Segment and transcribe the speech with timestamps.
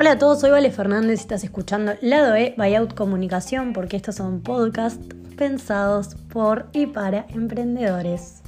[0.00, 4.14] Hola a todos, soy Vale Fernández y estás escuchando Lado E Buyout Comunicación porque estos
[4.14, 5.04] son podcasts
[5.36, 8.42] pensados por y para emprendedores.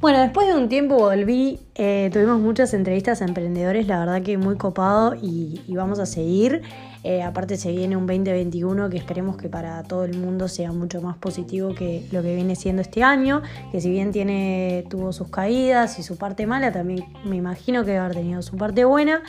[0.00, 4.38] Bueno, después de un tiempo volví, eh, tuvimos muchas entrevistas a emprendedores, la verdad que
[4.38, 6.62] muy copado y, vamos a seguir.
[7.04, 11.02] Eh, aparte se viene un 2021 que esperemos que para todo el mundo sea mucho
[11.02, 15.28] más positivo que lo que viene siendo este año, que si bien tiene, tuvo sus
[15.28, 18.86] caídas y su parte mala, también me imagino que va a haber tenido su parte
[18.86, 19.22] buena.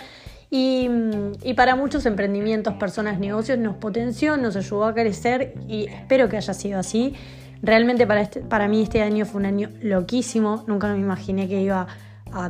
[0.53, 0.89] Y,
[1.55, 6.53] para muchos emprendimientos, personas, negocios nos potenció, nos ayudó a crecer y espero que haya
[6.53, 7.15] sido así.
[7.61, 11.61] Realmente para, este, para mí este año fue un año loquísimo, nunca me imaginé que
[11.61, 11.87] iba a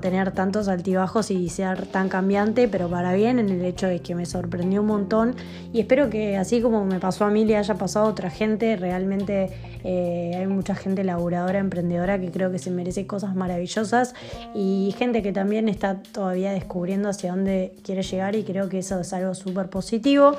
[0.02, 4.16] tener tantos altibajos y ser tan cambiante, pero para bien en el hecho de que
[4.16, 5.36] me sorprendió un montón.
[5.74, 8.76] Y espero que así como me pasó a mí le haya pasado a otra gente,
[8.76, 9.50] realmente
[9.84, 14.14] eh, hay mucha gente laburadora, emprendedora que creo que se merece cosas maravillosas.
[14.54, 19.00] Y gente que también está todavía descubriendo hacia dónde quiere llegar y creo que eso
[19.00, 20.34] es algo súper positivo.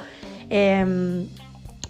[0.50, 1.26] Em,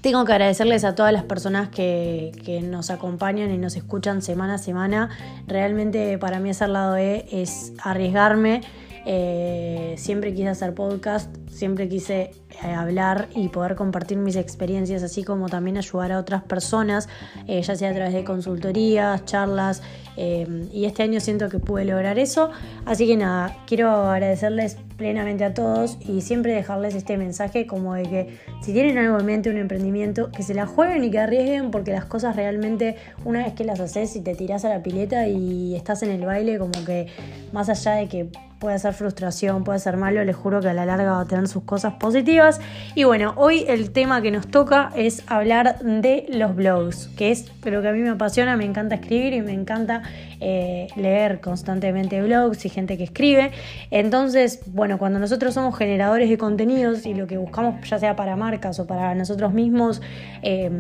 [0.03, 2.33] tengo que agradecerles a todas las personas que,
[2.64, 5.11] nos acompañan y nos escuchan semana a semana.
[5.47, 8.62] Realmente para mí hacer lado E es arriesgarme.
[9.05, 12.31] Eh, siempre quise hacer podcast, siempre quise
[12.62, 17.09] eh, hablar y poder compartir mis experiencias, así como también ayudar a otras personas,
[17.48, 19.83] eh, ya sea a través de consultorías, charlas,
[20.14, 22.50] y este año siento que pude lograr eso.
[22.84, 28.03] Así que nada, quiero agradecerles plenamente a todos y siempre dejarles este mensaje como de
[28.03, 31.70] que si tienen algo en mente, un emprendimiento, que se la jueguen y que arriesguen
[31.70, 35.28] porque las cosas realmente una vez que las haces y te tiras a la pileta
[35.28, 37.06] y estás en el baile como que
[37.53, 38.28] más allá de que
[38.63, 41.49] puede ser frustración, puede ser malo, les juro que a la larga va a tener
[41.49, 42.61] sus cosas positivas.
[42.95, 47.51] Y bueno, hoy el tema que nos toca es hablar de los blogs, que es
[47.65, 50.05] lo que a mí me apasiona, me encanta escribir y me encanta
[50.39, 53.51] eh, leer constantemente blogs y gente que escribe.
[53.91, 58.37] Entonces, bueno, cuando nosotros somos generadores de contenidos y lo que buscamos, ya sea para
[58.37, 60.01] marcas o para nosotros mismos,
[60.43, 60.71] eh,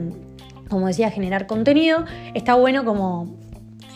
[0.68, 3.41] como decía, generar contenido, está bueno como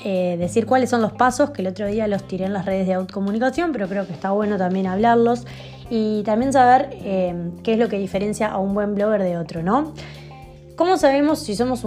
[0.09, 2.87] eh, decir cuáles son los pasos, que el otro día los tiré en las redes
[2.87, 5.45] de autocomunicación, pero creo que está bueno también hablarlos
[5.91, 7.35] y también saber eh,
[7.65, 9.95] qué es lo que diferencia a un buen blogger de otro, ¿no?
[10.77, 11.85] ¿Cómo sabemos si somos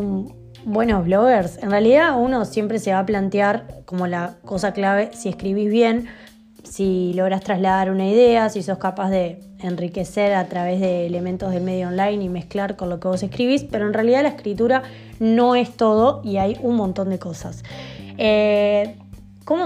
[0.65, 1.63] buenos bloggers?
[1.63, 6.07] En realidad uno siempre se va a plantear como la cosa clave si escribís bien,
[6.65, 11.63] si logras trasladar una idea, si sos capaz de enriquecer a través de elementos del
[11.63, 14.83] medio online y mezclar con lo que vos escribís, pero en realidad la escritura
[15.21, 17.63] no es todo y hay un montón de cosas.
[18.19, 18.97] Eh,
[19.49, 19.63] ¿Cómo?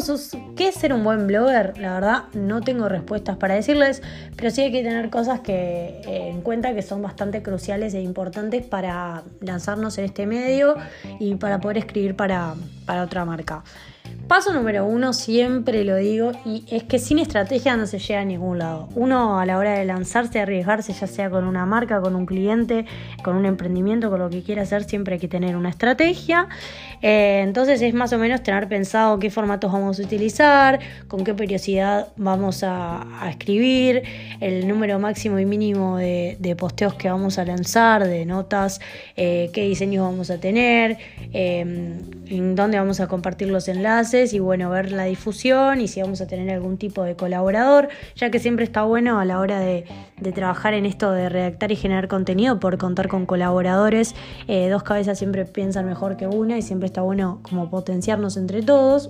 [0.56, 1.78] ¿Qué es ser un buen blogger?
[1.78, 4.02] La verdad no tengo respuestas para decirles,
[4.38, 8.02] pero sí hay que tener cosas que eh, en cuenta que son bastante cruciales e
[8.02, 10.78] importantes para lanzarnos en este medio
[11.20, 12.54] y para poder escribir para,
[12.86, 13.64] para otra marca.
[14.28, 18.26] Paso número uno, siempre lo digo, y es que sin estrategia no se llega a
[18.26, 18.88] ningún lado.
[18.96, 22.86] Uno a la hora de lanzarse, arriesgarse, ya sea con una marca, con un cliente,
[23.22, 26.48] con un emprendimiento, con lo que quiera hacer, siempre hay que tener una estrategia.
[27.02, 30.80] Eh, entonces es más o menos tener pensado qué formatos vamos a utilizar,
[31.10, 34.04] con qué periodicidad vamos a, escribir,
[34.40, 38.80] el número máximo y mínimo de, posteos que vamos a lanzar, de notas,
[39.18, 40.98] eh, qué diseños vamos a tener,
[41.34, 46.02] eh, en dónde vamos a compartir los enlaces y bueno, ver la difusión y si
[46.02, 49.60] vamos a tener algún tipo de colaborador, ya que siempre está bueno a la hora
[49.60, 49.86] de,
[50.34, 54.16] trabajar en esto de redactar y generar contenido por contar con colaboradores.
[54.48, 58.62] Eh, dos cabezas siempre piensan mejor que una y siempre está bueno como potenciarnos entre
[58.64, 59.10] todos.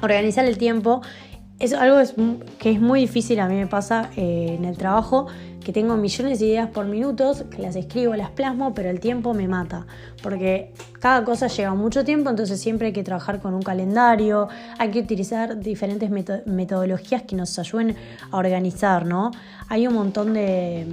[0.00, 1.02] Organizar el tiempo
[1.58, 1.96] es algo
[2.58, 5.26] que es muy difícil, a mí me pasa eh, en el trabajo
[5.68, 9.34] que tengo millones de ideas por minutos, que las escribo, las plasmo, pero el tiempo
[9.34, 9.86] me mata,
[10.22, 14.90] porque cada cosa lleva mucho tiempo, entonces siempre hay que trabajar con un calendario, hay
[14.90, 16.08] que utilizar diferentes
[16.46, 17.96] metodologías que nos ayuden
[18.30, 19.30] a organizar, ¿no?
[19.68, 20.86] Hay un montón de,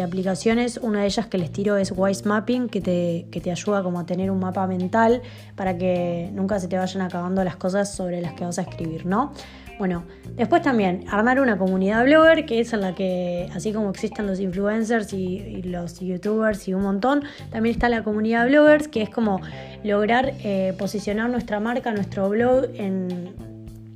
[0.00, 3.82] aplicaciones, una de ellas que les tiro es Wise Mapping, que te, que te ayuda
[3.82, 5.22] como a tener un mapa mental
[5.56, 9.06] para que nunca se te vayan acabando las cosas sobre las que vas a escribir,
[9.06, 9.32] ¿no?
[9.80, 10.04] Bueno,
[10.36, 14.38] después también armar una comunidad blogger, que es en la que, así como existen los
[14.38, 19.40] influencers y, los youtubers y un montón, también está la comunidad bloggers, que es como
[19.82, 23.34] lograr eh, posicionar nuestra marca, nuestro blog en,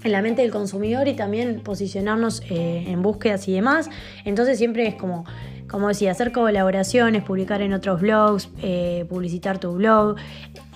[0.04, 3.90] la mente del consumidor y también posicionarnos eh, en búsquedas y demás.
[4.24, 5.26] Entonces siempre es como
[5.68, 10.16] como decía, hacer colaboraciones, publicar en otros blogs, eh, publicitar tu blog,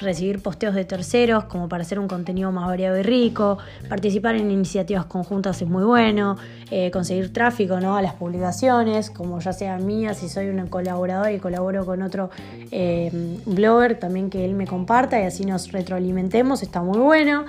[0.01, 3.59] recibir posteos de terceros como para hacer un contenido más variado y rico,
[3.89, 6.37] participar en iniciativas conjuntas es muy bueno,
[6.71, 7.97] eh, conseguir tráfico ¿no?
[7.97, 12.31] a las publicaciones, como ya sea mía, si soy una colaboradora y colaboro con otro
[12.71, 17.45] eh, blogger, también que él me comparta y así nos retroalimentemos, está muy bueno.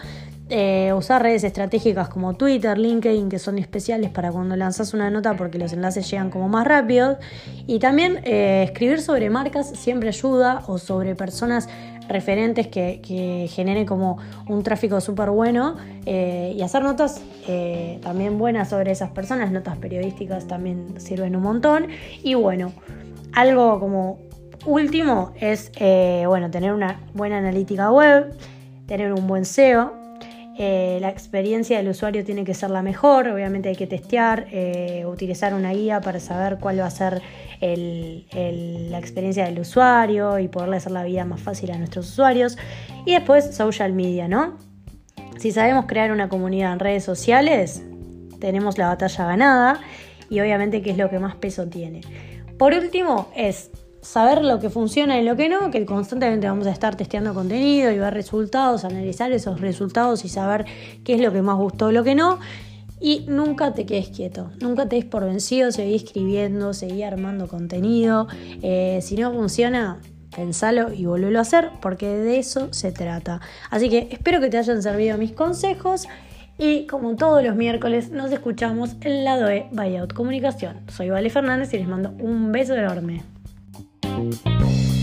[0.49, 5.35] Eh, usar redes estratégicas como Twitter, LinkedIn, que son especiales para cuando lanzas una nota
[5.35, 7.19] porque los enlaces llegan como más rápido.
[7.67, 11.69] Y también eh, escribir sobre marcas siempre ayuda o sobre personas
[12.07, 14.17] referentes que, generen como
[14.47, 15.75] un tráfico súper bueno
[16.07, 17.21] eh, y hacer notas
[18.01, 21.87] también buenas sobre esas personas, notas periodísticas también sirven un montón.
[22.23, 22.71] Y bueno,
[23.33, 24.17] algo como
[24.65, 25.71] último es
[26.25, 28.33] bueno, tener una buena analítica web,
[28.87, 29.98] tener un buen SEO,
[30.61, 35.05] eh, la experiencia del usuario tiene que ser la mejor, obviamente hay que testear, eh,
[35.05, 37.21] utilizar una guía para saber cuál va a ser
[37.61, 42.57] la experiencia del usuario y poderle hacer la vida más fácil a nuestros usuarios.
[43.05, 44.57] Y después social media, ¿no?
[45.37, 47.81] Si sabemos crear una comunidad en redes sociales,
[48.41, 49.79] tenemos la batalla ganada
[50.29, 52.01] y obviamente qué es lo que más peso tiene.
[52.57, 56.71] Por último, es saber lo que funciona y lo que no, que constantemente vamos a
[56.71, 60.65] estar testeando contenido y ver resultados, analizar esos resultados y saber
[61.03, 62.39] qué es lo que más gustó y lo que no.
[63.01, 68.27] Y nunca te quedes quieto, nunca te des por vencido, seguí escribiendo, seguí armando contenido.
[68.61, 69.99] Eh, si no funciona,
[70.35, 73.39] pensalo y volvelo a hacer, porque de eso se trata.
[73.69, 76.07] Así que espero que te hayan servido mis consejos.
[76.57, 80.81] Y como todos los miércoles, nos escuchamos en el lado de Buyout Comunicación.
[80.89, 83.23] Soy Vale Fernández y les mando un beso enorme.
[84.19, 84.98] you